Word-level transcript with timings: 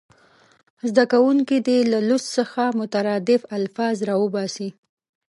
زده 0.89 1.03
کوونکي 1.13 1.57
دې 1.67 1.77
له 1.91 1.99
لوست 2.07 2.27
څخه 2.37 2.61
مترادف 2.79 3.41
الفاظ 3.57 3.95
راوباسي. 4.09 4.69